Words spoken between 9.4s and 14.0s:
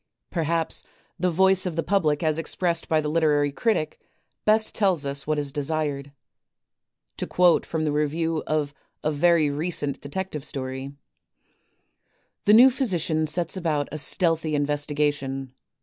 recent Detective Story: "The new physician sets about a